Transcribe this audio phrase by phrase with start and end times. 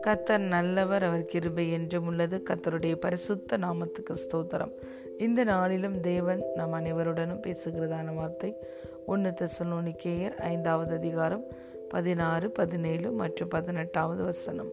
[0.00, 2.42] கத்தர் நல்லவர் அவர் கிருபை என்றும் உள்ளது.
[2.50, 4.72] கத்தருடைய பரிசுத்த நாமத்துக்கு ஸ்தோத்திரம்.
[5.18, 8.56] இந்த நாளிலும் தேவன் நம் அனைவருடனும் பேசுகிறதான வார்த்தை
[9.06, 11.44] ஒன்று தெசலோனிக்கேயர் ஐந்தாவது அதிகாரம்
[11.88, 14.70] பதினாறு பதினேழு மற்றும் பதினெட்டாவது வசனம்.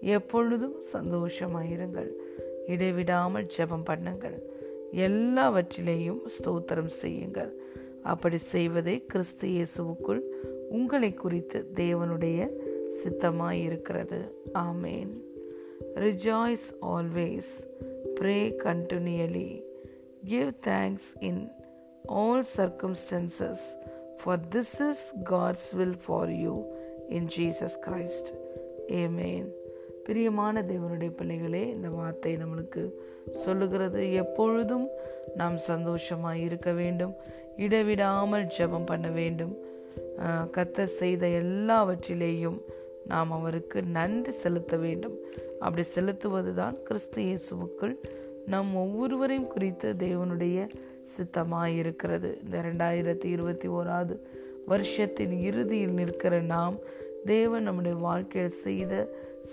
[0.00, 2.10] எப்பொழுதும் சந்தோஷமாயிருங்கள்.
[2.66, 4.42] இடைவிடாமல் ஜெபம் பண்ணுங்கள்.
[4.92, 7.63] எல்லாவற்றிலேயும் ஸ்தோத்திரம் செய்யுங்கள்.
[8.12, 10.20] அப்படி செய்வதே கிறிஸ்து இயேசுவுக்குள்
[10.70, 12.38] உங்களை குறித்து தேவனுடைய
[12.98, 14.20] சித்தமாயிருக்கிறது.
[14.68, 15.12] ஆமேன்.
[16.04, 17.52] Rejoice always
[18.20, 19.50] pray continually
[20.24, 21.42] give thanks in
[22.20, 23.64] all circumstances
[24.20, 26.54] for this is God's will for you
[27.08, 28.30] in Jesus Christ
[29.02, 29.48] amen
[30.06, 32.82] பிரியமான தேவனுடைய பிள்ளைகளே இந்த வார்த்தை நம்மளுக்கு
[33.44, 34.00] சொல்லுகிறது.
[34.12, 34.88] எப்பொழுதும்
[35.36, 37.14] நாம் சந்தோஷமாக இருக்க வேண்டும்.
[37.64, 39.54] இடைவிடாமல் ஜெபம் பண்ண வேண்டும்.
[40.56, 42.58] கத்த செய்த எல்லாவற்றிலேயும்
[43.12, 45.16] நாம் அவருக்கு நன்றி செலுத்த வேண்டும்.
[45.64, 47.94] அப்படி செலுத்துவது தான் கிறிஸ்து இயேசுவுக்குள்
[48.52, 50.58] நம் ஒவ்வொருவரையும் குறித்து தேவனுடைய
[51.12, 54.14] சித்தமாக இருக்கிறது இந்த ரெண்டாயிரத்தி இருபத்தி ஓராவது
[54.72, 56.76] வருஷத்தின் இறுதியில் நிற்கிற நாம்
[57.32, 58.94] தேவன் நம்முடைய வாழ்க்கையில் செய்த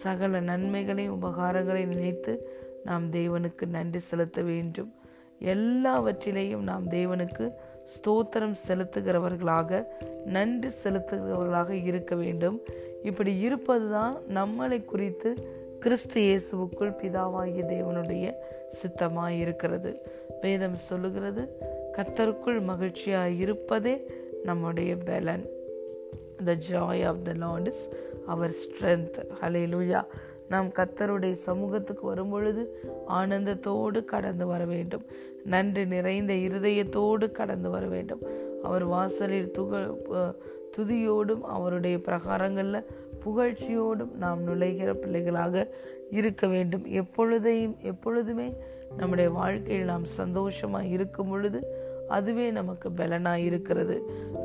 [0.03, 2.33] சகல நன்மைகளையும் உபகாரங்களை நினைத்து
[2.88, 4.91] நாம் தேவனுக்கு நன்றி செலுத்த வேண்டும்.
[5.41, 7.45] எல்லாவற்றிலேயும் நாம் தேவனுக்கு
[7.93, 9.85] ஸ்தோத்திரம் செலுத்துகிறவர்களாக
[10.25, 12.61] நன்றி செலுத்துகிறவர்களாக இருக்க வேண்டும்.
[13.03, 15.29] இப்படி இருப்பதுதான் நம்மளை குறித்து
[15.79, 18.33] கிறிஸ்து இயேசுவுக்குள் பிதாவாகிய தேவனுடைய
[18.71, 20.03] சித்தமாக இருக்கிறது
[20.41, 21.57] வேதம் சொல்லுகிறது
[21.97, 23.95] கத்தருக்குள் மகிழ்ச்சியாக இருப்பதே
[24.43, 25.45] நம்முடைய பலன்.
[26.45, 27.89] The joy of the Lord is
[28.27, 29.17] our strength
[29.73, 30.01] hallelujah
[30.52, 32.63] நாம் கத்தருடைய சமூகத்துக்கு வரும்பொழுது
[33.19, 35.05] ஆனந்தத்தோடு கடந்து வர வேண்டும்.
[35.53, 38.23] நன்றி நிறைந்த இருதயத்தோடு கடந்து வர வேண்டும்.
[38.63, 39.72] அவர் வாசலில் துக
[40.75, 42.88] துதியோடும் அவருடைய பிரகாரங்களில்
[43.23, 45.66] புகழ்ச்சியோடும் நாம் நுழைகிற பிள்ளைகளாக
[46.19, 46.85] இருக்க வேண்டும்.
[47.02, 48.47] எப்பொழுதையும் எப்பொழுதுமே
[48.97, 51.59] நம்முடைய வாழ்க்கையில் நாம் சந்தோஷமாக இருக்கும் பொழுது
[52.16, 53.95] அதுவே நமக்கு பலனாக இருக்கிறது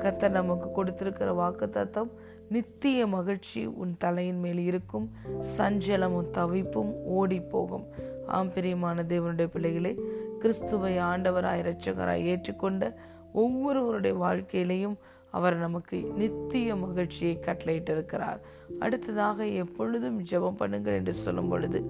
[0.03, 2.13] கத்தர் நமக்கு கொடுத்திருக்கிற வாக்கு தத்துவம்
[2.49, 5.11] நித்திய மகிழ்ச்சி உன் தலையின் மேல் இருக்கும்.
[5.57, 7.87] சஞ்சலமும் தவிப்பும் ஓடி போகும்
[8.27, 9.93] ஆம் பிரியமான தேவனுடைய பிள்ளைகளே
[10.39, 12.95] கிறிஸ்துவை ஆண்டவராய் இரட்சகராய் ஏற்றுக்கொண்ட
[13.33, 14.97] ஒவ்வொருவருடைய வாழ்க்கையிலையும்
[15.31, 18.41] அவர் நமக்கு நித்திய மகிழ்ச்சியை கட்டளையிட்டிருக்கிறார்.
[18.79, 21.81] அடுத்ததாக எப்பொழுதும் ஜெபம் பண்ணுங்கள் என்று சொல்லும் பொழுது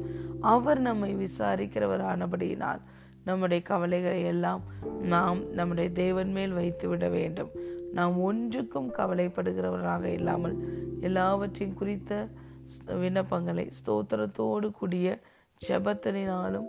[0.40, 2.82] அவர் நம்மை விசாரிக்கிறவர் ஆனபடியினால்
[3.24, 4.62] நம்முடைய கவலைகளை எல்லாம்
[5.02, 7.50] நாம் நம்முடைய தேவன் மேல் வைத்து விட வேண்டும்.
[7.96, 10.56] நாம் ஒன்றுக்கும் கவலைப்படுகிறவராக இல்லாமல்
[11.00, 12.12] எல்லாவற்றையும் குறித்த
[13.02, 15.08] விண்ணப்பங்களை ஸ்தோத்திரத்தோடு கூடிய
[15.60, 16.68] ஜபத்தனினாலும்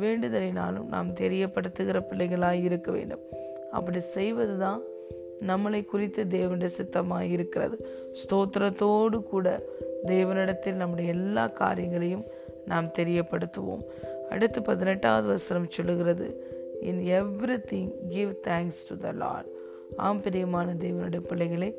[0.00, 3.24] வேண்டுதலினாலும் நாம் தெரியப்படுத்துகிற பிள்ளைகளாக இருக்க வேண்டும்.
[3.70, 4.82] அப்படி செய்வதுதான்
[5.48, 7.76] நம்மளை குறித்து தேவனுடைய சித்தமாக இருக்கிறது.
[8.20, 9.48] ஸ்தோத்திரத்தோடு கூட
[10.06, 12.24] தேவனிடத்தில் நம்முடைய எல்லா காரியங்களையும்
[12.64, 13.82] நாம் தெரியப்படுத்துவோம்.
[14.30, 16.28] அடுத்து பதினெட்டாவது வசனம் சொல்லுகிறது
[16.80, 17.02] in
[17.70, 19.50] everything give thanks to the Lord
[19.96, 21.74] ஆம் பிரியமான தேவனுடைய பிள்ளைகளை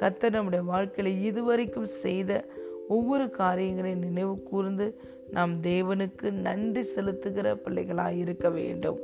[0.00, 2.44] கத்த நம்முடைய வாழ்க்கையில் இதுவரைக்கும் செய்த
[2.88, 5.00] ஒவ்வொரு காரியங்களையும் நினைவு கூர்ந்து
[5.30, 8.98] நாம் தேவனுக்கு நன்றி செலுத்துகிற பிள்ளைகளாக இருக்க வேண்டும்.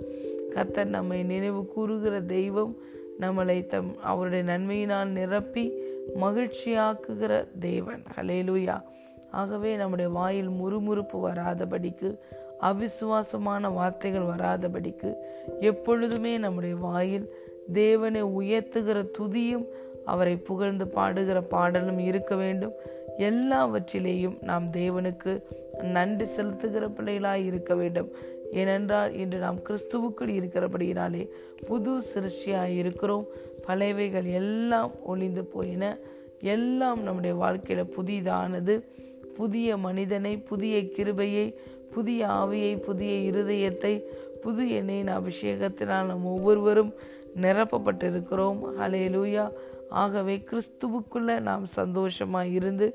[0.55, 2.77] கத்தர் நம்மை நினைவு கூறுகிற தெய்வம்
[3.21, 5.73] நம்மளை தம் அவருடைய நன்மையினால் நிரப்பி
[6.21, 8.03] மகிழ்ச்சியாக்குகிற தேவன்.
[8.17, 8.83] ஹலேலூயா
[9.31, 12.19] ஆகவே நம்முடைய வாயில் முறுமுறுப்பு வராதபடிக்கு
[12.61, 15.15] அவிசுவாசமான வார்த்தைகள் வராதபடிக்கு
[15.61, 17.25] எப்பொழுதுமே நம்முடைய வாயில்
[17.73, 19.67] தேவனை உயர்த்துகிற துதியும்
[20.05, 22.73] அவரை புகழ்ந்து பாடுகிற பாடலும் இருக்க வேண்டும்.
[23.19, 25.41] எல்லாவற்றிலேயும் நாம் தேவனுக்கு
[25.83, 28.09] நன்றி செலுத்துகிற பிள்ளைகளாய் இருக்க வேண்டும்.
[28.53, 31.29] ஏனென்றால் இன்று நாம் கிறிஸ்துவுக்குள் இருக்கிறபடியினாலே
[31.67, 33.25] புது சிருஷ்டியாக இருக்கிறோம்.
[33.67, 35.99] பழையவைகள் எல்லாம் ஒளிந்து போயின.
[36.43, 38.85] எல்லாம் நம்முடைய வாழ்க்கையில் புதிதானது.
[39.35, 41.59] புதிய மனிதனை புதிய கிருபையை
[41.94, 44.03] புதிய ஆவியை புதிய இருதயத்தை
[44.43, 46.94] புது எண்ணெயின் அபிஷேகத்தினால் நாம் ஒவ்வொருவரும்
[47.37, 48.59] நிரப்பப்பட்டிருக்கிறோம்.
[48.78, 49.50] ஹலே லூயா
[49.88, 52.94] ஆகவே கிறிஸ்துவுக்குள்ள நாம் சந்தோஷமாக இருந்து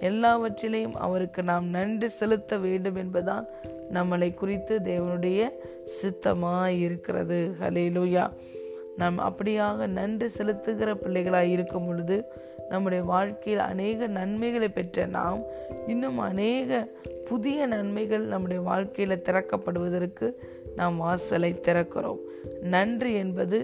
[0.00, 3.44] எல்லாவற்றிலையும் அவருக்கு நாம் நன்றி செலுத்த வேண்டும் என்பதான்
[3.92, 5.48] நம்மளை குறித்து தேவனுடைய
[5.84, 7.54] சித்தமாக இருக்கிறது.
[7.60, 8.24] ஹலேலூயா
[9.00, 12.16] நாம் அப்படியாக நன்றி செலுத்துகிற பிள்ளைகளாய் இருக்கும் பொழுது
[12.68, 15.40] நம்முடைய வாழ்க்கையில் அநேக நன்மைகளை பெற்ற நாம்
[15.86, 16.80] இன்னும் அநேக
[17.30, 20.28] புதிய நன்மைகள் நம்முடைய வாழ்க்கையில் திறக்கப்படுவதற்கு
[20.76, 22.20] நாம் வாசலை திறக்கிறோம்.
[22.74, 23.58] நன்றி என்பது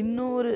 [0.00, 0.52] இன்னொரு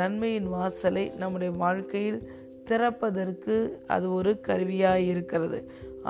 [0.00, 2.20] நன்மையின் வாசலை நம்முடைய வாழ்க்கையில்
[2.68, 3.56] திறப்பதற்கு
[3.94, 5.58] அது ஒரு கருவியாக இருக்கிறது.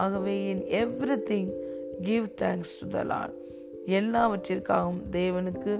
[0.03, 0.65] ஆகவே in
[1.31, 1.51] everything
[2.03, 3.37] give thanks to the Lord
[3.99, 5.73] எல்லாவற்றிற்காகவும் தேவனுக்கு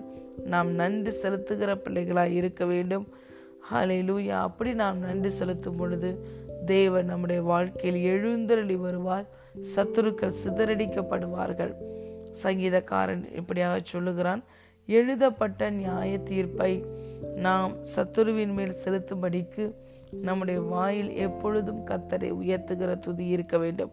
[0.45, 3.07] நாம் நன்றி செலுத்துகிற பிள்ளைகளாக இருக்க வேண்டும்.
[3.73, 4.33] ஹalleluya.
[4.33, 6.19] அப்படி நாம் நன்றி செலுத்தும் பொழுது
[6.67, 9.27] தேவன் நம்முடைய வாழ்க்கையில் எழுந்தருளி வருவார்.
[9.77, 11.75] சத்துருக்கள் சிதறடிக்கப்படுவார்கள்.
[12.43, 14.45] சங்கீதக்காரன் இப்படியாக சொல்லுகிறான்
[14.87, 16.85] எழுதப்பட்ட நியாய தீர்ப்பை
[17.37, 19.75] நாம் சத்துருவின் மேல் செலுத்தும்படிக்கு
[20.23, 23.91] நம்முடைய வாயில் எப்பொழுதும் கத்தரை உயர்த்துகிற துதி இருக்க வேண்டும்.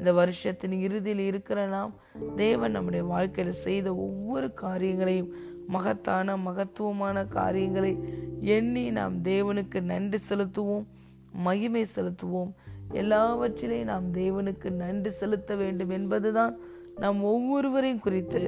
[0.00, 1.94] இந்த வருஷத்தின் இறுதியில் இருக்கிற நாம்
[2.36, 5.32] தேவன் நம்முடைய வாழ்க்கையில் செய்த ஒவ்வொரு காரியங்களையும்
[5.66, 7.92] மகத்தான மகத்துவமான காரியங்களை
[8.40, 10.86] எண்ணி நாம் தேவனுக்கு நன்றி செலுத்துவோம்
[11.32, 12.52] மகிமை செலுத்துவோம்.
[12.92, 16.56] எல்லாவற்றிலையும் நாம் தேவனுக்கு நன்றி செலுத்த வேண்டும் என்பதுதான்
[16.96, 18.40] நாம் ஒவ்வொருவரையும் குறித்து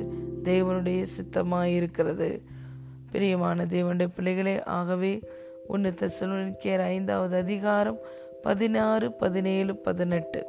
[0.45, 2.43] தேவனுடைய சித்தமாக இருக்கிறது
[3.13, 5.13] பிரியமான தேவனுடைய பிள்ளைகளே ஆகவே
[5.67, 7.99] ஒன்று தெசலோனிக்கேர் ஐந்தாவது அதிகாரம்
[8.43, 10.41] பதினாறு பதினேழு பதினெட்டு.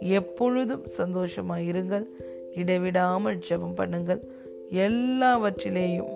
[0.00, 2.06] எப்பொழுதும் சந்தோஷமாக இருங்கள்
[2.54, 4.20] இடைவிடாமல் ஜெபம் பண்ணுங்கள்.
[4.70, 6.12] எல்லாவற்றிலேயும்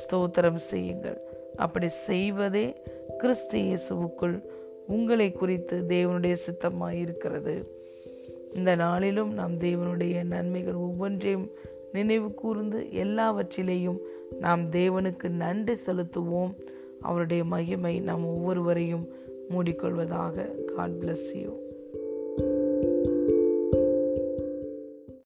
[0.00, 1.18] ஸ்தோத்திரம் செய்யுங்கள்.
[1.56, 2.82] அப்படி செய்வதே
[3.18, 4.42] கிறிஸ்து இயேசுவுக்குள்
[4.86, 7.62] உங்களை குறித்து தேவனுடைய சித்தமாக இருக்கிறது
[8.52, 11.50] இந்த நாளிலும் நாம் தேவனுடைய நன்மைகள் ஒவ்வொன்றையும்
[11.92, 13.98] நினைவு கூர்ந்து எல்லாவற்றிலேயும்
[14.40, 16.52] நாம் தேவனுக்கு நன்றி செலுத்துவோம்.
[17.00, 19.08] அவருடைய மகிமை நாம் ஒவ்வொருவரையும்
[19.50, 21.67] மூடிக்கொள்வதாக காட் பிளஸ் யூ